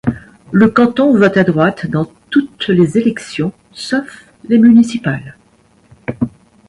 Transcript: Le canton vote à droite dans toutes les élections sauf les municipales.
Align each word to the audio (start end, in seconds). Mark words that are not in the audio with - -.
Le 0.51 0.67
canton 0.69 1.15
vote 1.15 1.37
à 1.37 1.43
droite 1.43 1.85
dans 1.85 2.05
toutes 2.31 2.69
les 2.69 2.97
élections 2.97 3.53
sauf 3.71 4.25
les 4.49 4.57
municipales. 4.57 5.35